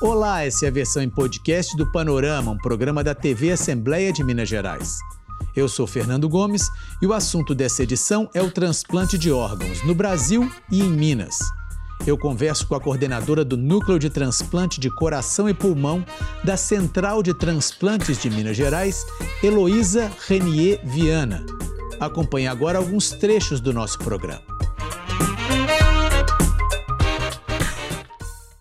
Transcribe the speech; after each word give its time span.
Olá, 0.00 0.42
essa 0.44 0.66
é 0.66 0.68
a 0.68 0.72
versão 0.72 1.02
em 1.02 1.08
podcast 1.08 1.76
do 1.76 1.90
Panorama, 1.90 2.50
um 2.50 2.58
programa 2.58 3.02
da 3.04 3.14
TV 3.14 3.52
Assembleia 3.52 4.12
de 4.12 4.24
Minas 4.24 4.48
Gerais. 4.48 4.98
Eu 5.54 5.68
sou 5.68 5.86
Fernando 5.86 6.28
Gomes 6.28 6.68
e 7.00 7.06
o 7.06 7.12
assunto 7.12 7.54
dessa 7.54 7.84
edição 7.84 8.28
é 8.34 8.42
o 8.42 8.50
transplante 8.50 9.16
de 9.16 9.30
órgãos 9.30 9.84
no 9.84 9.94
Brasil 9.94 10.50
e 10.70 10.80
em 10.80 10.90
Minas. 10.90 11.38
Eu 12.04 12.18
converso 12.18 12.66
com 12.66 12.74
a 12.74 12.80
coordenadora 12.80 13.44
do 13.44 13.56
Núcleo 13.56 13.98
de 13.98 14.10
Transplante 14.10 14.80
de 14.80 14.90
Coração 14.90 15.48
e 15.48 15.54
Pulmão 15.54 16.04
da 16.42 16.56
Central 16.56 17.22
de 17.22 17.32
Transplantes 17.32 18.20
de 18.20 18.28
Minas 18.28 18.56
Gerais, 18.56 19.06
Heloísa 19.42 20.10
Renier 20.26 20.80
Viana. 20.84 21.46
Acompanhe 22.00 22.48
agora 22.48 22.78
alguns 22.78 23.10
trechos 23.10 23.60
do 23.60 23.72
nosso 23.72 23.98
programa. 23.98 24.53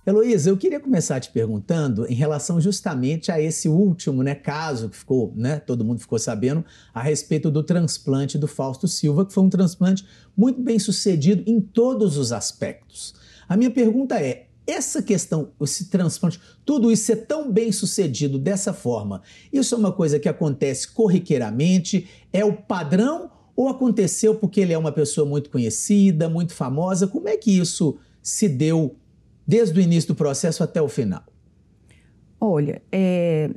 Heloísa, 0.06 0.50
eu 0.50 0.58
queria 0.58 0.82
começar 0.82 1.22
te 1.22 1.32
perguntando 1.32 2.06
em 2.08 2.14
relação 2.14 2.60
justamente 2.60 3.32
a 3.32 3.40
esse 3.40 3.70
último 3.70 4.22
né, 4.22 4.36
caso 4.36 4.90
que 4.90 4.98
ficou, 4.98 5.32
né, 5.34 5.60
todo 5.60 5.86
mundo 5.86 6.02
ficou 6.02 6.20
sabendo, 6.20 6.66
a 6.94 7.02
respeito 7.02 7.50
do 7.50 7.64
transplante 7.64 8.38
do 8.38 8.46
Fausto 8.46 8.86
Silva, 8.86 9.26
que 9.26 9.32
foi 9.32 9.44
um 9.44 9.50
transplante 9.50 10.06
muito 10.36 10.62
bem 10.62 10.78
sucedido 10.78 11.50
em 11.50 11.62
todos 11.62 12.18
os 12.18 12.34
aspectos. 12.34 13.16
A 13.48 13.56
minha 13.56 13.72
pergunta 13.72 14.20
é: 14.20 14.48
essa 14.68 15.02
questão, 15.02 15.52
esse 15.62 15.86
transplante, 15.86 16.38
tudo 16.66 16.92
isso 16.92 17.10
é 17.10 17.16
tão 17.16 17.50
bem 17.50 17.72
sucedido 17.72 18.38
dessa 18.38 18.74
forma, 18.74 19.22
isso 19.54 19.74
é 19.74 19.78
uma 19.78 19.94
coisa 19.94 20.20
que 20.20 20.28
acontece 20.28 20.90
corriqueiramente? 20.90 22.10
É 22.34 22.44
o 22.44 22.52
padrão 22.52 23.32
ou 23.56 23.70
aconteceu 23.70 24.36
porque 24.36 24.60
ele 24.60 24.74
é 24.74 24.78
uma 24.78 24.92
pessoa 24.92 25.26
muito 25.26 25.50
conhecida, 25.50 26.28
muito 26.28 26.54
famosa? 26.54 27.08
Como 27.08 27.30
é 27.30 27.38
que 27.38 27.58
isso 27.58 27.98
se 28.22 28.50
deu 28.50 28.98
desde 29.46 29.80
o 29.80 29.82
início 29.82 30.10
do 30.10 30.16
processo 30.16 30.64
até 30.64 30.82
o 30.82 30.88
final? 30.88 31.24
Olha, 32.40 32.82
é, 32.92 33.50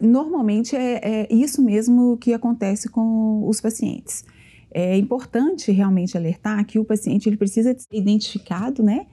normalmente 0.00 0.74
é, 0.76 1.00
é, 1.02 1.34
isso 1.34 1.62
mesmo 1.62 2.16
que 2.16 2.32
acontece 2.32 2.88
com 2.88 3.46
os 3.48 3.60
pacientes. 3.60 4.24
É 4.72 4.96
importante 4.96 5.72
realmente 5.72 6.16
alertar 6.16 6.64
que 6.64 6.78
o 6.78 6.84
paciente 6.84 7.28
ele 7.28 7.36
precisa 7.36 7.74
ser 7.76 7.96
identificado, 7.96 8.82
né? 8.82 9.06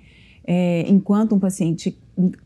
É, 0.43 0.85
enquanto 0.87 1.35
um 1.35 1.39
paciente 1.39 1.97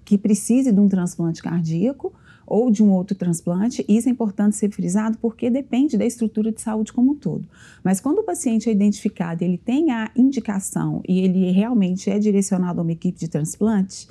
que 0.04 0.18
precise 0.18 0.72
de 0.72 0.80
um 0.80 0.88
transplante 0.88 1.42
cardíaco 1.42 2.14
ou 2.52 2.70
de 2.70 2.84
um 2.84 2.92
outro 2.92 3.16
transplante, 3.16 3.86
isso 3.88 4.10
é 4.10 4.12
importante 4.12 4.58
ser 4.58 4.70
frisado 4.72 5.18
porque 5.22 5.50
depende 5.50 5.98
da 5.98 6.06
estrutura 6.06 6.52
de 6.52 6.60
saúde 6.60 6.92
como 6.92 7.14
um 7.14 7.16
todo. 7.16 7.48
Mas 7.82 8.02
quando 8.02 8.20
o 8.20 8.24
paciente 8.24 8.68
é 8.68 8.74
identificado, 8.74 9.42
ele 9.42 9.58
tem 9.58 9.90
a 9.90 10.12
indicação 10.14 11.02
e 11.08 11.22
ele 11.22 11.50
realmente 11.52 12.10
é 12.10 12.20
direcionado 12.20 12.82
a 12.82 12.84
uma 12.84 12.92
equipe 12.92 13.18
de 13.18 13.30
transplante, 13.30 14.10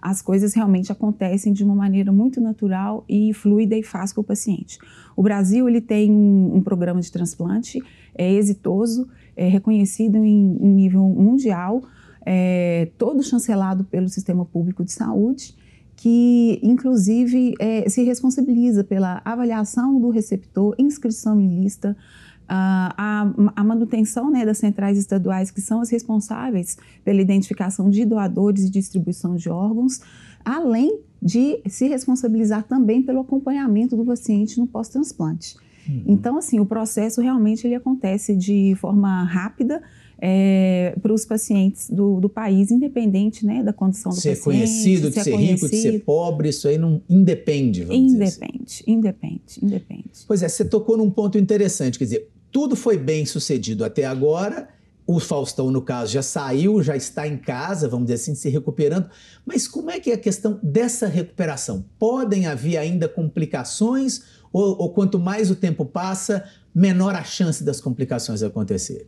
as 0.00 0.22
coisas 0.22 0.54
realmente 0.54 0.90
acontecem 0.90 1.52
de 1.52 1.62
uma 1.62 1.74
maneira 1.74 2.10
muito 2.10 2.40
natural 2.40 3.04
e 3.06 3.34
fluida 3.34 3.76
e 3.76 3.82
fácil 3.82 4.14
para 4.14 4.22
o 4.22 4.24
paciente. 4.24 4.78
O 5.14 5.22
Brasil 5.22 5.68
ele 5.68 5.82
tem 5.82 6.10
um, 6.10 6.56
um 6.56 6.62
programa 6.62 7.00
de 7.02 7.12
transplante 7.12 7.78
é 8.14 8.32
exitoso, 8.32 9.06
é 9.36 9.46
reconhecido 9.48 10.16
em, 10.16 10.56
em 10.60 10.68
nível 10.74 11.02
mundial, 11.02 11.82
é, 12.24 12.88
todo 12.96 13.22
chancelado 13.22 13.84
pelo 13.84 14.08
Sistema 14.08 14.46
Público 14.46 14.82
de 14.82 14.92
Saúde 14.92 15.54
que 16.02 16.58
inclusive 16.64 17.54
é, 17.60 17.88
se 17.88 18.02
responsabiliza 18.02 18.82
pela 18.82 19.22
avaliação 19.24 20.00
do 20.00 20.10
receptor, 20.10 20.74
inscrição 20.76 21.40
em 21.40 21.60
lista, 21.62 21.96
a, 22.48 23.32
a, 23.54 23.62
manutenção 23.62 24.28
né, 24.28 24.44
das 24.44 24.58
centrais 24.58 24.98
estaduais, 24.98 25.52
que 25.52 25.60
são 25.60 25.80
as 25.80 25.90
responsáveis 25.90 26.76
pela 27.04 27.20
identificação 27.20 27.88
de 27.88 28.04
doadores 28.04 28.64
e 28.64 28.70
distribuição 28.70 29.36
de 29.36 29.48
órgãos, 29.48 30.00
além 30.44 30.98
de 31.22 31.62
se 31.68 31.86
responsabilizar 31.86 32.64
também 32.64 33.00
pelo 33.00 33.20
acompanhamento 33.20 33.96
do 33.96 34.04
paciente 34.04 34.58
no 34.58 34.66
pós-transplante. 34.66 35.54
Uhum. 35.88 36.02
Então, 36.08 36.36
assim, 36.36 36.58
o 36.58 36.66
processo 36.66 37.20
realmente 37.20 37.64
ele 37.64 37.76
acontece 37.76 38.34
de 38.34 38.74
forma 38.80 39.22
rápida, 39.22 39.80
é, 40.24 40.94
para 41.02 41.12
os 41.12 41.24
pacientes 41.24 41.90
do, 41.90 42.20
do, 42.20 42.28
país, 42.28 42.70
independente 42.70 43.44
né, 43.44 43.60
da 43.60 43.72
condição 43.72 44.12
do 44.12 44.20
ser 44.20 44.36
paciente. 44.36 44.44
Conhecido, 44.44 45.08
de 45.08 45.14
ser, 45.14 45.24
ser 45.24 45.34
rico, 45.34 45.68
de 45.68 45.76
ser 45.76 46.04
pobre, 46.04 46.48
isso 46.48 46.68
aí 46.68 46.78
não 46.78 47.02
independe, 47.10 47.82
vamos 47.82 48.12
independe, 48.12 48.36
dizer 48.36 48.64
assim. 48.64 48.84
Independe, 48.86 49.58
independe. 49.60 50.04
Pois 50.28 50.44
é, 50.44 50.48
você 50.48 50.64
tocou 50.64 50.96
num 50.96 51.10
ponto 51.10 51.36
interessante, 51.36 51.98
quer 51.98 52.04
dizer, 52.04 52.30
tudo 52.52 52.76
foi 52.76 52.96
bem 52.96 53.26
sucedido 53.26 53.84
até 53.84 54.04
agora, 54.04 54.68
o 55.04 55.18
Faustão, 55.18 55.72
no 55.72 55.82
caso, 55.82 56.12
já 56.12 56.22
saiu, 56.22 56.80
já 56.84 56.96
está 56.96 57.26
em 57.26 57.36
casa, 57.36 57.88
vamos 57.88 58.06
dizer 58.06 58.22
assim, 58.22 58.36
se 58.36 58.48
recuperando. 58.48 59.10
Mas 59.44 59.66
como 59.66 59.90
é 59.90 59.98
que 59.98 60.12
é 60.12 60.14
a 60.14 60.18
questão 60.18 60.60
dessa 60.62 61.08
recuperação? 61.08 61.84
Podem 61.98 62.46
haver 62.46 62.76
ainda 62.76 63.08
complicações? 63.08 64.22
Ou, 64.52 64.80
ou 64.80 64.90
quanto 64.90 65.18
mais 65.18 65.50
o 65.50 65.56
tempo 65.56 65.84
passa, 65.84 66.44
menor 66.72 67.16
a 67.16 67.24
chance 67.24 67.64
das 67.64 67.80
complicações 67.80 68.40
acontecerem? 68.44 69.06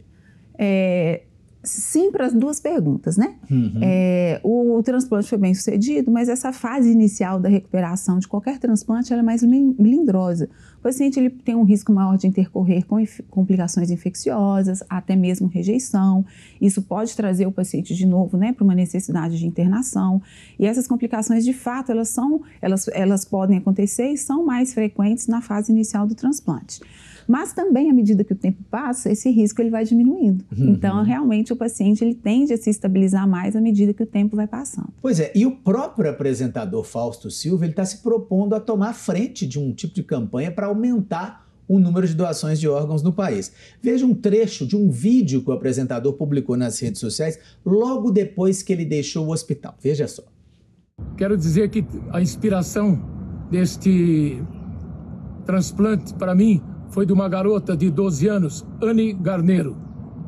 É, 0.59 1.22
sim 1.65 2.12
para 2.12 2.26
as 2.26 2.32
duas 2.32 2.60
perguntas, 2.60 3.16
né? 3.16 3.34
Uhum. 3.50 3.81
É, 3.82 4.41
o, 4.44 4.76
o, 4.76 4.82
transplante 4.82 5.28
foi 5.28 5.38
bem 5.38 5.54
sucedido, 5.54 6.10
mas 6.10 6.28
essa 6.28 6.53
fase 6.53 6.91
inicial 6.91 7.41
da 7.41 7.48
recuperação 7.48 8.19
de 8.19 8.28
qualquer 8.28 8.59
transplante 8.59 9.12
é 9.12 9.22
mais 9.22 9.42
melindrosa. 9.42 10.48
O 10.78 10.82
paciente 10.82 11.19
ele 11.19 11.31
tem 11.31 11.54
um 11.54 11.65
risco 11.65 11.92
maior 11.92 12.16
de 12.16 12.26
intercorrer 12.26 12.84
com 12.84 13.03
complicações 13.31 13.91
infecciosas, 13.91 14.82
até 14.88 15.16
mesmo 15.16 15.48
rejeição. 15.48 16.25
Isso 16.60 16.82
pode 16.82 17.16
trazer 17.16 17.47
o 17.47 17.53
paciente 17.53 17.94
de 17.94 18.06
novo, 18.06 18.36
né, 18.36 18.53
para 18.53 18.62
uma 18.62 18.75
necessidade 18.75 19.38
de 19.38 19.47
internação. 19.47 20.21
E 20.59 20.66
essas 20.66 20.86
complicações, 20.86 21.44
de 21.44 21.54
fato, 21.54 21.91
elas 21.91 22.09
são, 22.09 22.42
elas, 22.60 22.88
elas 22.88 23.25
podem 23.25 23.56
acontecer 23.56 24.10
e 24.10 24.19
são 24.19 24.44
mais 24.44 24.75
frequentes 24.75 25.26
na 25.26 25.41
fase 25.41 25.72
inicial 25.72 26.06
do 26.06 26.15
transplante. 26.15 26.81
Mas 27.27 27.53
também, 27.53 27.91
à 27.91 27.95
medida 27.95 28.25
que 28.25 28.33
o 28.33 28.37
tempo 28.37 28.62
passa, 28.71 29.11
esse 29.11 29.31
risco 29.31 29.61
ele 29.61 29.71
vai 29.71 29.85
diminuindo. 29.85 30.45
Uhum. 30.57 30.71
Então, 30.71 31.03
realmente, 31.03 31.53
o 31.53 31.57
paciente 31.57 32.05
ele 32.05 32.15
tende 32.15 32.53
a 32.53 32.57
se 32.57 32.71
estabilizar 32.71 33.29
mais 33.29 33.57
à 33.57 33.61
medida 33.61 33.93
que 33.93 34.03
o 34.03 34.07
tempo 34.07 34.37
vai 34.37 34.47
passando. 34.47 34.89
Pois 35.01 35.21
é, 35.21 35.33
e 35.34 35.47
o 35.47 35.53
próprio 35.53 36.11
apresentador 36.11 36.84
Fausto 36.84 37.31
Silva, 37.31 37.65
ele 37.65 37.73
está 37.73 37.84
se 37.84 37.99
propondo 37.99 38.55
a 38.55 38.61
tomar 38.61 38.93
frente 38.95 39.47
de 39.47 39.59
um 39.59 39.73
tipo 39.73 39.95
de 39.95 40.03
campanha 40.03 40.51
para 40.51 40.67
aumentar 40.67 41.45
o 41.67 41.79
número 41.79 42.07
de 42.07 42.15
doações 42.15 42.61
de 42.61 42.69
órgãos 42.69 43.03
no 43.03 43.13
país. 43.13 43.53
Veja 43.83 44.05
um 44.05 44.15
trecho 44.15 44.67
de 44.67 44.77
um 44.77 44.91
vídeo 44.91 45.43
que 45.43 45.51
o 45.51 45.53
apresentador 45.53 46.13
publicou 46.13 46.57
nas 46.57 46.79
redes 46.79 47.01
sociais 47.01 47.39
logo 47.65 48.11
depois 48.11 48.63
que 48.63 48.73
ele 48.73 48.84
deixou 48.84 49.27
o 49.27 49.33
hospital. 49.33 49.75
Veja 49.81 50.07
só. 50.07 50.25
Quero 51.17 51.37
dizer 51.37 51.71
que 51.71 51.84
a 52.11 52.21
inspiração 52.21 53.03
deste 53.51 54.43
transplante 55.45 56.15
para 56.15 56.34
mim 56.34 56.63
foi 56.91 57.05
de 57.06 57.12
uma 57.12 57.28
garota 57.28 57.77
de 57.77 57.91
12 57.91 58.28
anos, 58.28 58.67
Anne 58.83 59.12
Garneiro, 59.12 59.77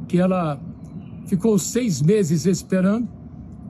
que 0.08 0.18
ela 0.18 0.60
ficou 1.26 1.58
seis 1.58 2.02
meses 2.02 2.46
esperando. 2.46 3.08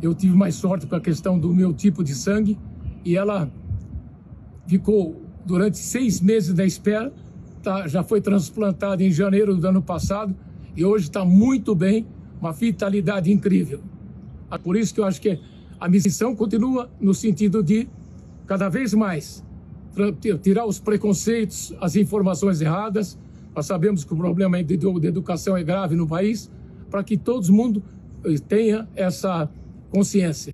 Eu 0.00 0.14
tive 0.14 0.36
mais 0.36 0.54
sorte 0.54 0.86
com 0.86 0.94
a 0.94 1.00
questão 1.00 1.38
do 1.38 1.52
meu 1.54 1.72
tipo 1.72 2.04
de 2.04 2.14
sangue 2.14 2.58
e 3.04 3.16
ela 3.16 3.50
ficou 4.66 5.22
durante 5.44 5.78
seis 5.78 6.20
meses 6.20 6.52
da 6.54 6.64
espera. 6.64 7.12
Tá, 7.62 7.88
já 7.88 8.02
foi 8.02 8.20
transplantada 8.20 9.02
em 9.02 9.10
janeiro 9.10 9.56
do 9.56 9.66
ano 9.66 9.82
passado 9.82 10.34
e 10.76 10.84
hoje 10.84 11.04
está 11.04 11.24
muito 11.24 11.74
bem, 11.74 12.06
uma 12.40 12.52
vitalidade 12.52 13.32
incrível. 13.32 13.80
Por 14.62 14.76
isso 14.76 14.94
que 14.94 15.00
eu 15.00 15.04
acho 15.04 15.20
que 15.20 15.40
a 15.80 15.88
missão 15.88 16.34
continua 16.34 16.88
no 17.00 17.12
sentido 17.12 17.62
de 17.62 17.88
cada 18.46 18.68
vez 18.68 18.94
mais 18.94 19.45
tirar 20.42 20.66
os 20.66 20.78
preconceitos, 20.78 21.74
as 21.80 21.96
informações 21.96 22.60
erradas. 22.60 23.18
Nós 23.54 23.66
sabemos 23.66 24.04
que 24.04 24.12
o 24.12 24.16
problema 24.16 24.62
de, 24.62 24.74
educação 24.74 25.56
é 25.56 25.62
grave 25.62 25.96
no 25.96 26.06
país, 26.06 26.50
para 26.90 27.02
que 27.02 27.16
todo 27.16 27.50
mundo 27.52 27.82
eh, 28.24 28.36
tenha 28.46 28.88
essa 28.94 29.50
consciência. 29.90 30.52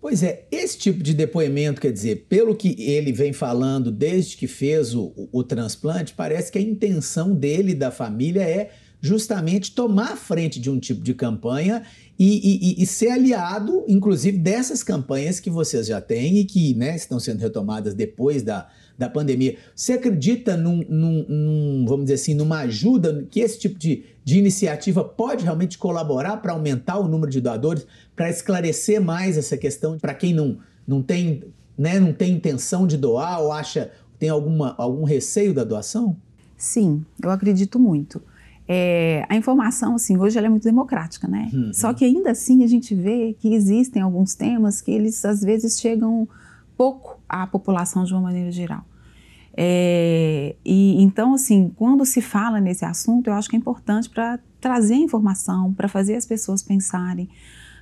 Pois 0.00 0.22
é, 0.22 0.48
esse 0.50 0.78
tipo 0.78 1.00
de 1.00 1.14
depoimento, 1.14 1.80
quer 1.80 1.92
dizer, 1.92 2.26
pelo 2.28 2.56
que 2.56 2.74
ele 2.82 3.12
vem 3.12 3.32
falando 3.32 3.92
desde 3.92 4.36
que 4.36 4.48
fez 4.48 4.94
o, 4.94 5.12
o, 5.14 5.28
o 5.30 5.44
transplante, 5.44 6.12
parece 6.12 6.50
que 6.50 6.58
a 6.58 6.60
intenção 6.60 7.32
dele 7.34 7.70
e 7.70 7.76
da 7.76 7.92
família 7.92 8.42
é 8.42 8.72
justamente 9.02 9.74
tomar 9.74 10.12
a 10.12 10.16
frente 10.16 10.60
de 10.60 10.70
um 10.70 10.78
tipo 10.78 11.02
de 11.02 11.12
campanha 11.12 11.82
e, 12.16 12.76
e, 12.78 12.82
e, 12.82 12.86
ser 12.86 13.08
aliado, 13.08 13.84
inclusive, 13.88 14.38
dessas 14.38 14.84
campanhas 14.84 15.40
que 15.40 15.50
vocês 15.50 15.88
já 15.88 16.00
têm 16.00 16.38
e 16.38 16.44
que 16.44 16.72
né, 16.74 16.94
estão 16.94 17.18
sendo 17.18 17.40
retomadas 17.40 17.94
depois 17.94 18.44
da, 18.44 18.68
da 18.96 19.10
pandemia. 19.10 19.56
Você 19.74 19.94
acredita 19.94 20.56
num, 20.56 20.84
num, 20.88 21.26
num, 21.28 21.84
vamos 21.84 22.04
dizer 22.04 22.14
assim, 22.14 22.34
numa 22.34 22.60
ajuda 22.60 23.26
que 23.28 23.40
esse 23.40 23.58
tipo 23.58 23.76
de, 23.76 24.04
de 24.24 24.38
iniciativa 24.38 25.02
pode 25.02 25.42
realmente 25.42 25.76
colaborar 25.76 26.36
para 26.36 26.52
aumentar 26.52 26.98
o 26.98 27.08
número 27.08 27.32
de 27.32 27.40
doadores, 27.40 27.84
para 28.14 28.30
esclarecer 28.30 29.02
mais 29.02 29.36
essa 29.36 29.56
questão 29.56 29.98
para 29.98 30.14
quem 30.14 30.32
não, 30.32 30.58
não 30.86 31.02
tem, 31.02 31.42
né, 31.76 31.98
não 31.98 32.12
tem 32.12 32.34
intenção 32.34 32.86
de 32.86 32.96
doar 32.96 33.42
ou 33.42 33.50
acha 33.50 33.90
tem 34.16 34.28
alguma, 34.28 34.76
algum 34.78 35.02
receio 35.02 35.52
da 35.52 35.64
doação? 35.64 36.16
Sim, 36.56 37.04
eu 37.20 37.30
acredito 37.30 37.80
muito. 37.80 38.22
É, 38.68 39.26
a 39.28 39.36
informação, 39.36 39.96
assim, 39.96 40.16
hoje 40.16 40.38
ela 40.38 40.46
é 40.46 40.50
muito 40.50 40.64
democrática, 40.64 41.26
né? 41.26 41.50
Uhum. 41.52 41.72
Só 41.72 41.92
que 41.92 42.04
ainda 42.04 42.30
assim 42.30 42.62
a 42.62 42.66
gente 42.66 42.94
vê 42.94 43.36
que 43.38 43.52
existem 43.52 44.00
alguns 44.00 44.34
temas 44.34 44.80
que 44.80 44.90
eles 44.90 45.24
às 45.24 45.42
vezes 45.42 45.80
chegam 45.80 46.28
pouco 46.76 47.20
à 47.28 47.46
população 47.46 48.04
de 48.04 48.12
uma 48.12 48.22
maneira 48.22 48.50
geral. 48.50 48.84
É, 49.54 50.56
e 50.64 51.02
então, 51.02 51.34
assim, 51.34 51.70
quando 51.76 52.04
se 52.04 52.22
fala 52.22 52.60
nesse 52.60 52.84
assunto, 52.84 53.28
eu 53.28 53.34
acho 53.34 53.50
que 53.50 53.56
é 53.56 53.58
importante 53.58 54.08
para 54.08 54.38
trazer 54.60 54.94
informação, 54.94 55.74
para 55.74 55.88
fazer 55.88 56.14
as 56.14 56.24
pessoas 56.24 56.62
pensarem, 56.62 57.28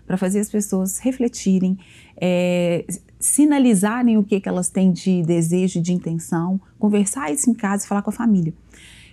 para 0.07 0.17
fazer 0.17 0.41
as 0.41 0.51
pessoas 0.51 0.99
refletirem, 0.99 1.79
é, 2.17 2.85
sinalizarem 3.21 4.19
o 4.19 4.25
que, 4.25 4.41
que 4.41 4.49
elas 4.49 4.69
têm 4.69 4.91
de 4.91 5.23
desejo, 5.23 5.81
de 5.81 5.93
intenção, 5.93 6.61
conversar 6.79 7.31
isso 7.31 7.49
em 7.49 7.55
casa 7.55 7.85
e 7.85 7.89
falar 7.89 8.03
com 8.03 8.11
a 8.11 8.13
família 8.13 8.53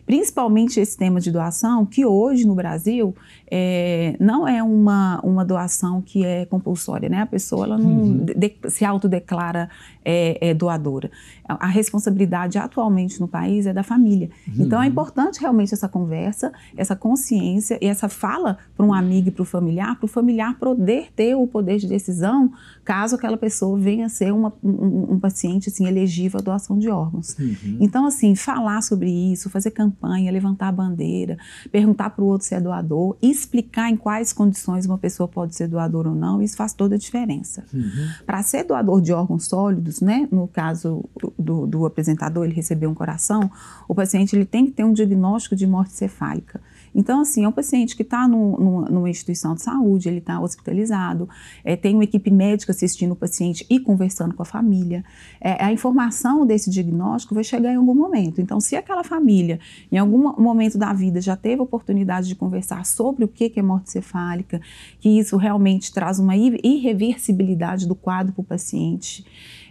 principalmente 0.07 0.79
esse 0.79 0.97
tema 0.97 1.19
de 1.19 1.29
doação, 1.29 1.85
que 1.85 2.05
hoje 2.05 2.47
no 2.47 2.55
Brasil 2.55 3.13
é, 3.51 4.15
não 4.19 4.47
é 4.47 4.63
uma, 4.63 5.19
uma 5.21 5.43
doação 5.43 6.01
que 6.01 6.25
é 6.25 6.45
compulsória, 6.45 7.09
né? 7.09 7.21
A 7.21 7.25
pessoa 7.25 7.65
ela 7.65 7.77
não 7.77 7.91
uhum. 7.91 8.25
de, 8.25 8.55
se 8.69 8.85
autodeclara 8.85 9.69
é, 10.03 10.49
é, 10.49 10.53
doadora. 10.53 11.11
A, 11.45 11.67
responsabilidade 11.67 12.57
atualmente 12.57 13.19
no 13.19 13.27
país 13.27 13.65
é 13.65 13.73
da 13.73 13.83
família. 13.83 14.29
Uhum. 14.47 14.63
Então 14.63 14.81
é 14.81 14.87
importante 14.87 15.41
realmente 15.41 15.73
essa 15.73 15.89
conversa, 15.89 16.53
essa 16.77 16.95
consciência 16.95 17.77
e 17.81 17.85
essa 17.85 18.07
fala 18.07 18.57
para 18.75 18.85
um 18.85 18.93
amigo 18.93 19.27
e 19.27 19.31
para 19.31 19.41
o 19.41 19.45
familiar, 19.45 19.97
para 19.97 20.05
o 20.05 20.07
familiar 20.07 20.57
poder 20.57 21.11
ter 21.13 21.35
o 21.35 21.45
poder 21.45 21.77
de 21.77 21.87
decisão 21.87 22.51
caso 22.85 23.15
aquela 23.15 23.35
pessoa 23.35 23.77
venha 23.77 24.05
a 24.05 24.09
ser 24.09 24.31
uma, 24.31 24.53
um, 24.63 25.15
um, 25.15 25.19
paciente 25.19 25.67
assim, 25.67 25.85
elegível 25.85 26.39
à 26.39 26.41
doação 26.41 26.79
de 26.79 26.89
órgãos. 26.89 27.37
Uhum. 27.37 27.77
Então, 27.81 28.05
assim, 28.05 28.33
falar 28.33 28.81
sobre 28.81 29.09
isso, 29.09 29.49
fazer 29.49 29.71
campanha, 29.71 29.96
levantar 30.31 30.67
a 30.67 30.71
bandeira, 30.71 31.37
perguntar 31.71 32.09
para 32.11 32.23
o 32.23 32.27
outro 32.27 32.47
se 32.47 32.55
é 32.55 32.59
doador, 32.59 33.15
explicar 33.21 33.89
em 33.89 33.97
quais 33.97 34.31
condições 34.33 34.85
uma 34.85 34.97
pessoa 34.97 35.27
pode 35.27 35.55
ser 35.55 35.67
doador 35.67 36.07
ou 36.07 36.15
não, 36.15 36.41
isso 36.41 36.55
faz 36.55 36.73
toda 36.73 36.95
a 36.95 36.97
diferença. 36.97 37.63
Uhum. 37.73 38.09
Para 38.25 38.41
ser 38.43 38.63
doador 38.63 39.01
de 39.01 39.13
órgãos 39.13 39.45
sólidos, 39.45 40.01
né, 40.01 40.27
no 40.31 40.47
caso 40.47 41.03
do, 41.37 41.65
do 41.65 41.85
apresentador, 41.85 42.45
ele 42.45 42.53
recebeu 42.53 42.89
um 42.89 42.95
coração, 42.95 43.49
o 43.87 43.95
paciente 43.95 44.35
ele 44.35 44.45
tem 44.45 44.65
que 44.65 44.71
ter 44.71 44.83
um 44.83 44.93
diagnóstico 44.93 45.55
de 45.55 45.65
morte 45.65 45.93
cefálica. 45.93 46.61
Então, 46.97 47.21
assim, 47.21 47.43
é 47.43 47.47
um 47.47 47.51
paciente 47.51 47.95
que 47.95 48.01
está 48.01 48.27
numa 48.27 49.07
instituição 49.07 49.53
de 49.53 49.61
saúde, 49.61 50.09
ele 50.09 50.17
está 50.17 50.41
hospitalizado, 50.41 51.29
é, 51.63 51.75
tem 51.75 51.93
uma 51.93 52.03
equipe 52.03 52.31
médica 52.31 52.71
assistindo 52.71 53.11
o 53.11 53.15
paciente 53.15 53.63
e 53.69 53.79
conversando 53.79 54.33
com 54.33 54.41
a 54.41 54.45
família. 54.45 55.05
É, 55.39 55.63
a 55.63 55.71
informação 55.71 56.43
desse 56.43 56.71
diagnóstico 56.71 57.35
vai 57.35 57.43
chegar 57.43 57.71
em 57.71 57.75
algum 57.75 57.93
momento. 57.93 58.41
Então, 58.41 58.59
se 58.59 58.75
aquela 58.75 59.03
família, 59.03 59.59
em 59.91 59.99
algum 59.99 60.33
momento 60.41 60.75
da 60.75 60.91
vida, 60.91 61.21
já 61.21 61.35
teve 61.35 61.61
oportunidade 61.61 62.27
de 62.27 62.35
conversar 62.35 62.83
sobre 62.83 63.23
o 63.23 63.27
que 63.27 63.53
é 63.55 63.61
morte 63.61 63.91
cefálica, 63.91 64.59
que 64.99 65.19
isso 65.19 65.37
realmente 65.37 65.93
traz 65.93 66.17
uma 66.17 66.35
irreversibilidade 66.35 67.87
do 67.87 67.93
quadro 67.93 68.33
para 68.33 68.41
o 68.41 68.43
paciente, 68.43 69.23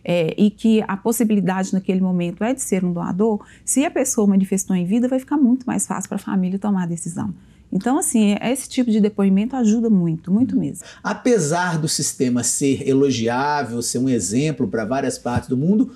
é, 0.08 0.32
e 0.38 0.50
que 0.50 0.84
a 0.86 0.96
possibilidade 0.96 1.72
naquele 1.72 2.00
momento 2.00 2.44
é 2.44 2.54
de 2.54 2.62
ser 2.62 2.84
um 2.84 2.92
doador, 2.92 3.44
se 3.64 3.84
a 3.84 3.90
pessoa 3.90 4.24
manifestou 4.24 4.76
em 4.76 4.84
vida, 4.84 5.08
vai 5.08 5.18
ficar 5.18 5.36
muito 5.36 5.66
mais 5.66 5.84
fácil 5.84 6.08
para 6.08 6.14
a 6.14 6.20
família 6.20 6.60
tomar 6.60 6.84
a 6.84 6.86
decisão. 6.86 7.34
Então, 7.72 7.98
assim, 7.98 8.36
esse 8.40 8.68
tipo 8.68 8.88
de 8.88 9.00
depoimento 9.00 9.56
ajuda 9.56 9.90
muito, 9.90 10.30
muito 10.30 10.54
hum. 10.56 10.60
mesmo. 10.60 10.86
Apesar 11.02 11.76
do 11.76 11.88
sistema 11.88 12.44
ser 12.44 12.88
elogiável, 12.88 13.82
ser 13.82 13.98
um 13.98 14.08
exemplo 14.08 14.68
para 14.68 14.84
várias 14.84 15.18
partes 15.18 15.48
do 15.48 15.56
mundo, 15.56 15.90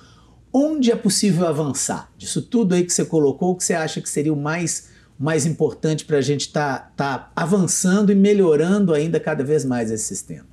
onde 0.51 0.91
é 0.91 0.95
possível 0.95 1.47
avançar? 1.47 2.11
Disso 2.17 2.41
tudo 2.41 2.75
aí 2.75 2.83
que 2.83 2.91
você 2.91 3.05
colocou, 3.05 3.51
o 3.51 3.55
que 3.55 3.63
você 3.63 3.73
acha 3.73 4.01
que 4.01 4.09
seria 4.09 4.33
o 4.33 4.35
mais, 4.35 4.89
mais 5.17 5.45
importante 5.45 6.03
para 6.03 6.17
a 6.17 6.21
gente 6.21 6.41
estar 6.41 6.91
tá, 6.97 7.17
tá 7.17 7.31
avançando 7.33 8.11
e 8.11 8.15
melhorando 8.15 8.93
ainda 8.93 9.21
cada 9.21 9.41
vez 9.41 9.63
mais 9.63 9.89
esse 9.89 10.03
sistema? 10.03 10.50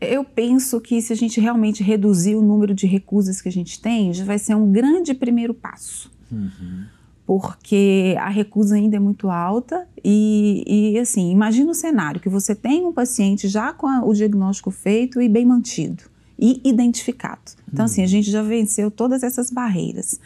Eu 0.00 0.24
penso 0.24 0.80
que 0.80 1.00
se 1.02 1.12
a 1.12 1.16
gente 1.16 1.40
realmente 1.40 1.82
reduzir 1.82 2.34
o 2.34 2.42
número 2.42 2.74
de 2.74 2.86
recusas 2.86 3.40
que 3.40 3.48
a 3.48 3.52
gente 3.52 3.80
tem, 3.80 4.12
já 4.12 4.24
vai 4.24 4.38
ser 4.38 4.54
um 4.54 4.70
grande 4.72 5.12
primeiro 5.12 5.52
passo. 5.52 6.10
Uhum. 6.30 6.84
Porque 7.26 8.16
a 8.18 8.28
recusa 8.28 8.74
ainda 8.74 8.96
é 8.96 8.98
muito 8.98 9.30
alta 9.30 9.86
e, 10.04 10.64
e, 10.66 10.98
assim, 10.98 11.30
imagina 11.30 11.70
o 11.70 11.74
cenário 11.74 12.20
que 12.20 12.28
você 12.28 12.54
tem 12.54 12.84
um 12.84 12.92
paciente 12.92 13.46
já 13.46 13.72
com 13.72 13.86
a, 13.86 14.04
o 14.04 14.12
diagnóstico 14.12 14.70
feito 14.70 15.20
e 15.20 15.28
bem 15.28 15.46
mantido 15.46 16.02
e 16.38 16.60
identificado. 16.64 17.52
Então, 17.70 17.84
uhum. 17.84 17.90
assim, 17.90 18.00
a 18.00 18.04
uhum. 18.04 18.08
gente 18.08 18.30
já 18.30 18.42
venceu 18.42 18.90
todas 18.90 19.22
essas 19.22 19.50
barreiras. 19.50 20.18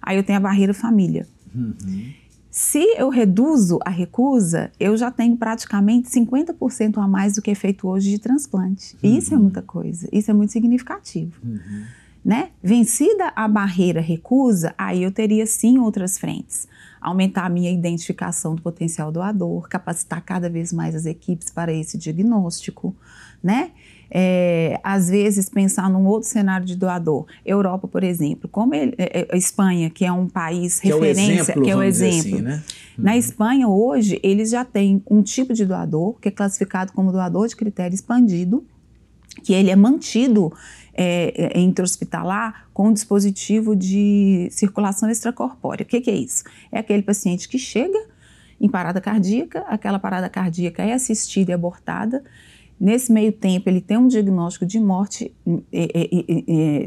Aí 0.00 0.16
eu 0.16 0.22
tenho 0.22 0.38
a 0.38 0.40
barreira 0.40 0.72
família. 0.72 1.28
Uhum. 1.54 2.12
Se 2.58 2.82
eu 2.96 3.08
reduzo 3.08 3.78
a 3.84 3.88
recusa, 3.88 4.72
eu 4.80 4.96
já 4.96 5.12
tenho 5.12 5.36
praticamente 5.36 6.08
50% 6.08 6.98
a 6.98 7.06
mais 7.06 7.36
do 7.36 7.40
que 7.40 7.52
é 7.52 7.54
feito 7.54 7.86
hoje 7.86 8.10
de 8.10 8.18
transplante. 8.18 8.96
Uhum. 9.00 9.16
Isso 9.16 9.32
é 9.32 9.36
muita 9.36 9.62
coisa, 9.62 10.08
isso 10.10 10.28
é 10.28 10.34
muito 10.34 10.52
significativo. 10.52 11.40
Uhum. 11.40 11.84
Né? 12.24 12.50
Vencida 12.60 13.32
a 13.36 13.46
barreira 13.46 14.00
recusa, 14.00 14.74
aí 14.76 15.04
eu 15.04 15.12
teria 15.12 15.46
sim 15.46 15.78
outras 15.78 16.18
frentes. 16.18 16.66
Aumentar 17.08 17.46
a 17.46 17.48
minha 17.48 17.70
identificação 17.70 18.54
do 18.54 18.62
potencial 18.62 19.10
doador, 19.10 19.68
capacitar 19.68 20.22
cada 20.24 20.48
vez 20.48 20.72
mais 20.72 20.94
as 20.94 21.06
equipes 21.06 21.50
para 21.50 21.72
esse 21.72 21.96
diagnóstico, 21.96 22.94
né? 23.42 23.72
é, 24.10 24.80
às 24.82 25.08
vezes 25.08 25.48
pensar 25.48 25.90
num 25.90 26.06
outro 26.06 26.28
cenário 26.28 26.66
de 26.66 26.74
doador. 26.74 27.26
Europa, 27.44 27.86
por 27.86 28.02
exemplo, 28.02 28.48
como 28.48 28.74
ele, 28.74 28.94
é, 28.98 29.20
é, 29.20 29.28
a 29.30 29.36
Espanha, 29.36 29.90
que 29.90 30.04
é 30.04 30.12
um 30.12 30.28
país 30.28 30.80
que 30.80 30.88
referência, 30.88 31.22
é 31.22 31.26
o 31.26 31.40
exemplo, 31.40 31.62
que 31.62 31.70
é 31.70 31.76
o 31.76 31.82
exemplo. 31.82 32.34
Assim, 32.34 32.42
né? 32.42 32.62
Na 32.96 33.12
uhum. 33.12 33.18
Espanha, 33.18 33.68
hoje, 33.68 34.18
eles 34.22 34.50
já 34.50 34.64
têm 34.64 35.02
um 35.08 35.22
tipo 35.22 35.52
de 35.52 35.64
doador 35.64 36.18
que 36.20 36.28
é 36.28 36.30
classificado 36.30 36.92
como 36.92 37.12
doador 37.12 37.46
de 37.46 37.54
critério 37.54 37.94
expandido, 37.94 38.64
que 39.42 39.52
ele 39.52 39.70
é 39.70 39.76
mantido 39.76 40.52
é, 40.94 41.52
é 41.56 41.60
intra-hospitalar 41.60 42.68
com 42.74 42.88
um 42.88 42.92
dispositivo 42.92 43.76
de 43.76 44.48
circulação 44.50 45.08
extracorpórea. 45.08 45.84
O 45.84 45.86
que, 45.86 46.00
que 46.00 46.10
é 46.10 46.14
isso? 46.14 46.44
É 46.72 46.80
aquele 46.80 47.02
paciente 47.02 47.48
que 47.48 47.58
chega 47.58 47.98
em 48.60 48.68
parada 48.68 49.00
cardíaca, 49.00 49.60
aquela 49.68 49.98
parada 49.98 50.28
cardíaca 50.28 50.82
é 50.82 50.92
assistida 50.92 51.52
e 51.52 51.54
abortada, 51.54 52.24
Nesse 52.80 53.12
meio 53.12 53.32
tempo, 53.32 53.68
ele 53.68 53.80
tem 53.80 53.96
um 53.96 54.06
diagnóstico 54.06 54.64
de 54.64 54.78
morte, 54.78 55.34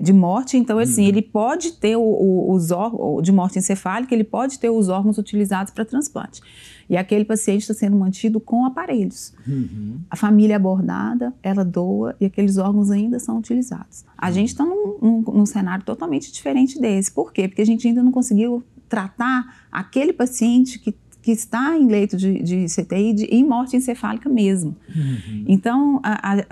de 0.02 0.14
morte 0.14 0.56
então, 0.56 0.80
assim, 0.80 1.04
uhum. 1.04 1.08
ele 1.10 1.22
pode 1.22 1.74
ter 1.74 1.98
os 1.98 2.72
órgãos, 2.72 3.22
de 3.22 3.32
morte 3.32 3.60
encefálica, 3.60 4.16
ele 4.16 4.24
pode 4.24 4.58
ter 4.58 4.70
os 4.70 4.88
órgãos 4.88 5.18
utilizados 5.18 5.74
para 5.74 5.84
transplante. 5.84 6.42
E 6.90 6.96
aquele 6.96 7.26
paciente 7.26 7.62
está 7.62 7.74
sendo 7.74 7.98
mantido 7.98 8.40
com 8.40 8.66
aparelhos. 8.66 9.34
Uhum. 9.46 10.00
A 10.10 10.16
família 10.16 10.54
é 10.54 10.56
abordada, 10.56 11.34
ela 11.44 11.66
doa 11.66 12.16
e 12.22 12.26
aqueles 12.26 12.58
órgãos 12.58 12.90
ainda 12.90 13.20
são 13.20 13.38
utilizados. 13.38 14.06
A 14.18 14.28
uhum. 14.28 14.34
gente 14.34 14.50
está 14.50 14.64
num, 14.66 14.98
num, 15.02 15.22
num 15.22 15.46
cenário 15.46 15.84
totalmente 15.84 16.32
diferente 16.32 16.80
desse. 16.80 17.12
Por 17.12 17.34
quê? 17.34 17.50
Porque 17.50 17.62
a 17.62 17.66
gente 17.66 17.86
ainda 17.88 18.02
não 18.02 18.12
conseguiu 18.12 18.64
tratar 18.88 19.66
aquele 19.72 20.14
paciente 20.14 20.80
que 20.80 20.94
que 21.22 21.32
está 21.32 21.78
em 21.78 21.88
leito 21.88 22.18
de, 22.18 22.42
de 22.42 22.66
CTI 22.66 23.14
de, 23.14 23.26
em 23.26 23.44
morte 23.44 23.76
encefálica 23.76 24.28
mesmo. 24.28 24.76
Uhum. 24.94 25.46
Então, 25.48 26.02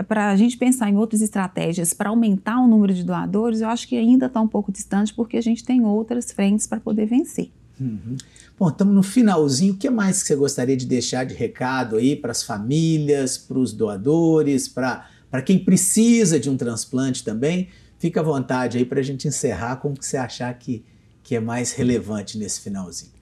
para 0.06 0.30
a 0.30 0.36
gente 0.36 0.56
pensar 0.56 0.88
em 0.88 0.96
outras 0.96 1.20
estratégias 1.20 1.92
para 1.92 2.10
aumentar 2.10 2.60
o 2.60 2.68
número 2.68 2.94
de 2.94 3.04
doadores, 3.04 3.60
eu 3.60 3.68
acho 3.68 3.88
que 3.88 3.96
ainda 3.96 4.26
está 4.26 4.40
um 4.40 4.46
pouco 4.46 4.70
distante, 4.70 5.12
porque 5.12 5.36
a 5.36 5.40
gente 5.40 5.64
tem 5.64 5.84
outras 5.84 6.30
frentes 6.30 6.66
para 6.66 6.78
poder 6.78 7.06
vencer. 7.06 7.50
Uhum. 7.80 8.16
Bom, 8.58 8.68
estamos 8.68 8.94
no 8.94 9.02
finalzinho. 9.02 9.72
O 9.72 9.76
que 9.76 9.88
mais 9.90 10.22
que 10.22 10.28
você 10.28 10.36
gostaria 10.36 10.76
de 10.76 10.86
deixar 10.86 11.24
de 11.24 11.34
recado 11.34 11.96
aí 11.96 12.14
para 12.14 12.30
as 12.30 12.42
famílias, 12.42 13.38
para 13.38 13.58
os 13.58 13.72
doadores, 13.72 14.68
para 14.68 15.42
quem 15.44 15.58
precisa 15.58 16.38
de 16.38 16.48
um 16.48 16.56
transplante 16.56 17.24
também? 17.24 17.68
Fica 17.98 18.20
à 18.20 18.22
vontade 18.22 18.78
aí 18.78 18.84
para 18.84 19.00
a 19.00 19.02
gente 19.02 19.26
encerrar 19.26 19.76
com 19.76 19.88
o 19.88 19.94
que 19.94 20.06
você 20.06 20.16
achar 20.16 20.52
que, 20.54 20.84
que 21.22 21.34
é 21.34 21.40
mais 21.40 21.72
relevante 21.72 22.38
nesse 22.38 22.60
finalzinho. 22.60 23.19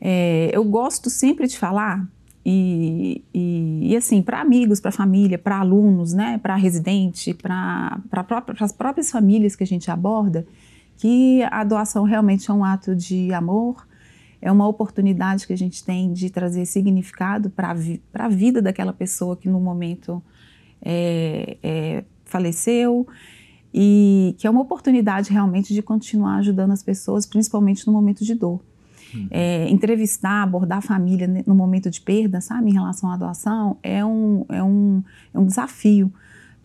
É, 0.00 0.50
eu 0.52 0.64
gosto 0.64 1.10
sempre 1.10 1.46
de 1.46 1.58
falar, 1.58 2.08
e, 2.44 3.22
e, 3.34 3.92
e 3.92 3.96
assim, 3.96 4.22
para 4.22 4.40
amigos, 4.40 4.80
para 4.80 4.90
família, 4.90 5.38
para 5.38 5.58
alunos, 5.58 6.12
né, 6.14 6.38
para 6.38 6.56
residente, 6.56 7.34
para 7.34 8.00
as 8.58 8.72
próprias 8.72 9.10
famílias 9.10 9.54
que 9.54 9.62
a 9.62 9.66
gente 9.66 9.90
aborda, 9.90 10.46
que 10.96 11.42
a 11.50 11.62
doação 11.64 12.04
realmente 12.04 12.50
é 12.50 12.54
um 12.54 12.64
ato 12.64 12.96
de 12.96 13.32
amor, 13.32 13.86
é 14.40 14.50
uma 14.50 14.66
oportunidade 14.66 15.46
que 15.46 15.52
a 15.52 15.56
gente 15.56 15.84
tem 15.84 16.12
de 16.12 16.30
trazer 16.30 16.64
significado 16.64 17.50
para 17.50 17.74
vi, 17.74 18.02
a 18.14 18.28
vida 18.28 18.62
daquela 18.62 18.92
pessoa 18.92 19.36
que 19.36 19.48
no 19.48 19.60
momento 19.60 20.22
é, 20.80 21.58
é, 21.62 22.04
faleceu 22.24 23.06
e 23.72 24.34
que 24.38 24.46
é 24.46 24.50
uma 24.50 24.62
oportunidade 24.62 25.30
realmente 25.30 25.74
de 25.74 25.82
continuar 25.82 26.36
ajudando 26.36 26.72
as 26.72 26.82
pessoas, 26.82 27.26
principalmente 27.26 27.86
no 27.86 27.92
momento 27.92 28.24
de 28.24 28.34
dor. 28.34 28.62
Uhum. 29.14 29.28
É, 29.30 29.68
entrevistar, 29.68 30.42
abordar 30.42 30.78
a 30.78 30.82
família 30.82 31.28
no 31.46 31.54
momento 31.54 31.90
de 31.90 32.00
perda, 32.00 32.40
sabe, 32.40 32.70
em 32.70 32.72
relação 32.72 33.10
à 33.10 33.16
doação, 33.16 33.76
é 33.82 34.04
um, 34.04 34.44
é 34.48 34.62
um, 34.62 35.02
é 35.34 35.38
um 35.38 35.46
desafio 35.46 36.12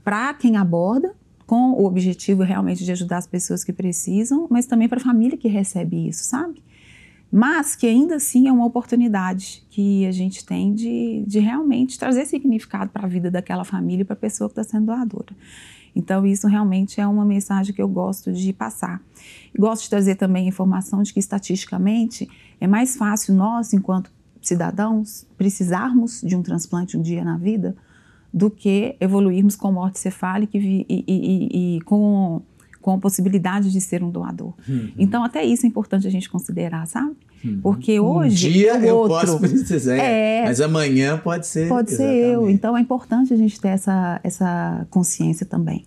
para 0.03 0.33
quem 0.33 0.55
aborda, 0.57 1.13
com 1.47 1.73
o 1.73 1.85
objetivo 1.85 2.43
realmente 2.43 2.83
de 2.83 2.91
ajudar 2.91 3.17
as 3.17 3.27
pessoas 3.27 3.63
que 3.63 3.71
precisam, 3.71 4.47
mas 4.49 4.65
também 4.65 4.87
para 4.87 4.99
a 4.99 5.03
família 5.03 5.37
que 5.37 5.47
recebe 5.47 6.07
isso, 6.07 6.23
sabe? 6.23 6.63
mas 7.31 7.75
que 7.75 7.85
ainda 7.85 8.15
assim 8.15 8.47
é 8.47 8.51
uma 8.51 8.65
oportunidade 8.65 9.61
que 9.69 10.05
a 10.05 10.11
gente 10.11 10.45
tem 10.45 10.73
de, 10.73 11.23
de 11.27 11.39
realmente 11.39 11.99
trazer 11.99 12.25
significado 12.25 12.91
para 12.91 13.03
a 13.03 13.09
vida 13.09 13.29
daquela 13.29 13.65
família 13.65 14.03
e 14.03 14.05
para 14.05 14.13
a 14.13 14.17
pessoa 14.17 14.49
que 14.49 14.53
está 14.53 14.63
sendo 14.63 14.85
doadora. 14.85 15.35
Então, 15.95 16.25
isso 16.25 16.47
realmente 16.47 16.99
é 16.99 17.07
uma 17.07 17.23
mensagem 17.23 17.73
que 17.73 17.81
eu 17.81 17.87
gosto 17.87 18.33
de 18.33 18.51
passar. 18.51 19.01
Gosto 19.57 19.83
de 19.83 19.89
trazer 19.89 20.15
também 20.15 20.45
a 20.45 20.49
informação 20.49 21.01
de 21.01 21.13
que, 21.13 21.19
estatisticamente, 21.19 22.27
é 22.59 22.67
mais 22.67 22.97
fácil 22.97 23.33
nós, 23.33 23.73
enquanto 23.73 24.11
cidadãos, 24.41 25.25
precisarmos 25.37 26.21
de 26.21 26.35
um 26.35 26.43
transplante 26.43 26.97
um 26.97 27.01
dia 27.01 27.23
na 27.23 27.37
vida 27.37 27.75
do 28.33 28.51
que 28.51 28.97
evoluirmos 28.99 29.55
com 29.55 29.71
morte 29.71 29.97
cefálica 29.97 30.57
e, 30.57 30.85
e, 30.89 31.03
e, 31.07 31.77
e 31.77 31.81
com, 31.81 32.41
com 32.85 32.93
a 32.93 32.99
possibilidade 32.99 33.71
de 33.71 33.81
ser 33.81 34.03
um 34.03 34.11
doador. 34.11 34.53
Uhum. 34.69 34.91
Então, 34.95 35.23
até 35.23 35.43
isso 35.43 35.65
é 35.65 35.67
importante 35.67 36.05
a 36.05 36.11
gente 36.11 36.29
considerar, 36.29 36.85
sabe? 36.85 37.15
Uhum. 37.43 37.59
Porque 37.59 37.99
hoje. 37.99 38.47
Um 38.47 38.51
dia 38.51 38.77
eu 38.77 38.97
outro, 38.97 39.17
posso 39.17 39.39
precisar, 39.39 39.97
é, 39.97 40.43
mas 40.45 40.61
amanhã 40.61 41.17
pode 41.17 41.47
ser. 41.47 41.67
Pode 41.67 41.89
exatamente. 41.89 42.21
ser 42.21 42.33
eu. 42.33 42.47
Então, 42.47 42.77
é 42.77 42.81
importante 42.81 43.33
a 43.33 43.37
gente 43.37 43.59
ter 43.59 43.69
essa, 43.69 44.19
essa 44.23 44.85
consciência 44.91 45.47
também. 45.47 45.83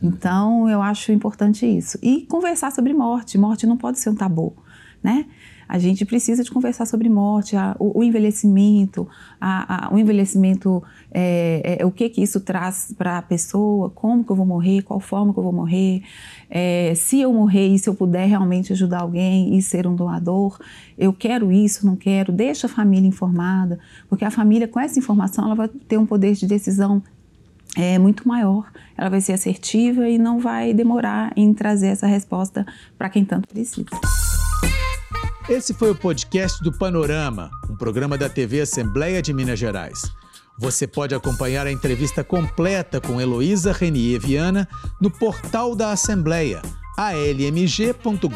Então, 0.00 0.70
eu 0.70 0.80
acho 0.80 1.10
importante 1.10 1.66
isso. 1.66 1.98
E 2.00 2.24
conversar 2.26 2.70
sobre 2.70 2.94
morte. 2.94 3.36
Morte 3.36 3.66
não 3.66 3.76
pode 3.76 3.98
ser 3.98 4.10
um 4.10 4.14
tabu, 4.14 4.54
né? 5.02 5.26
A 5.68 5.78
gente 5.78 6.04
precisa 6.06 6.42
de 6.42 6.50
conversar 6.50 6.86
sobre 6.86 7.08
morte, 7.10 7.54
a, 7.54 7.76
o, 7.78 7.98
o, 7.98 8.02
envelhecimento, 8.02 9.06
a, 9.38 9.88
a, 9.88 9.94
o 9.94 9.98
envelhecimento, 9.98 10.82
é, 11.12 11.76
é, 11.80 11.84
o 11.84 11.90
que 11.90 12.08
que 12.08 12.22
isso 12.22 12.40
traz 12.40 12.94
para 12.96 13.18
a 13.18 13.22
pessoa, 13.22 13.90
como 13.90 14.24
que 14.24 14.30
eu 14.30 14.36
vou 14.36 14.46
morrer, 14.46 14.82
qual 14.82 14.98
forma 14.98 15.32
que 15.32 15.38
eu 15.38 15.42
vou 15.42 15.52
morrer, 15.52 16.02
é, 16.48 16.94
se 16.96 17.20
eu 17.20 17.32
morrer 17.32 17.68
e 17.68 17.78
se 17.78 17.88
eu 17.88 17.94
puder 17.94 18.26
realmente 18.26 18.72
ajudar 18.72 19.02
alguém 19.02 19.56
e 19.56 19.60
ser 19.60 19.86
um 19.86 19.94
doador, 19.94 20.58
eu 20.96 21.12
quero 21.12 21.52
isso, 21.52 21.86
não 21.86 21.96
quero, 21.96 22.32
deixa 22.32 22.66
a 22.66 22.70
família 22.70 23.06
informada, 23.06 23.78
porque 24.08 24.24
a 24.24 24.30
família 24.30 24.66
com 24.66 24.80
essa 24.80 24.98
informação 24.98 25.44
ela 25.44 25.54
vai 25.54 25.68
ter 25.68 25.98
um 25.98 26.06
poder 26.06 26.32
de 26.32 26.46
decisão 26.46 27.02
é 27.76 27.98
muito 27.98 28.26
maior, 28.26 28.70
ela 28.96 29.10
vai 29.10 29.20
ser 29.20 29.34
assertiva 29.34 30.08
e 30.08 30.18
não 30.18 30.40
vai 30.40 30.72
demorar 30.72 31.32
em 31.36 31.52
trazer 31.52 31.88
essa 31.88 32.06
resposta 32.06 32.66
para 32.96 33.08
quem 33.08 33.24
tanto 33.24 33.46
precisa. 33.46 33.86
Esse 35.48 35.72
foi 35.72 35.90
o 35.90 35.94
podcast 35.94 36.62
do 36.62 36.70
Panorama, 36.70 37.50
um 37.70 37.74
programa 37.74 38.18
da 38.18 38.28
TV 38.28 38.60
Assembleia 38.60 39.22
de 39.22 39.32
Minas 39.32 39.58
Gerais. 39.58 40.02
Você 40.58 40.86
pode 40.86 41.14
acompanhar 41.14 41.66
a 41.66 41.72
entrevista 41.72 42.22
completa 42.22 43.00
com 43.00 43.18
Heloísa 43.18 43.72
Renier 43.72 44.20
Viana 44.20 44.68
no 45.00 45.10
portal 45.10 45.74
da 45.74 45.90
Assembleia, 45.90 46.60
almg.gov.br 46.98 48.28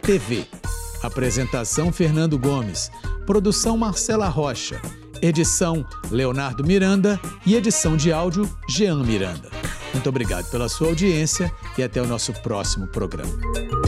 TV. 0.00 0.46
Apresentação 1.02 1.92
Fernando 1.92 2.38
Gomes. 2.38 2.90
Produção 3.26 3.76
Marcela 3.76 4.28
Rocha. 4.28 4.80
Edição 5.20 5.84
Leonardo 6.10 6.64
Miranda 6.64 7.20
e 7.44 7.54
edição 7.54 7.98
de 7.98 8.10
áudio 8.10 8.48
Jean 8.66 9.04
Miranda. 9.04 9.50
Muito 9.92 10.08
obrigado 10.08 10.50
pela 10.50 10.70
sua 10.70 10.88
audiência 10.88 11.52
e 11.76 11.82
até 11.82 12.00
o 12.00 12.06
nosso 12.06 12.32
próximo 12.32 12.86
programa. 12.86 13.87